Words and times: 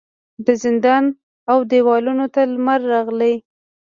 د 0.45 0.47
زندان 0.63 1.03
و 1.57 1.59
دیوالونو 1.71 2.25
ته 2.33 2.41
لمر 2.53 2.79
راغلی 2.93 3.33